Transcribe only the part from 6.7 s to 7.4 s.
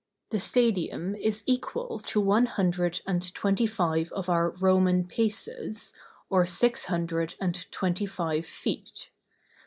hundred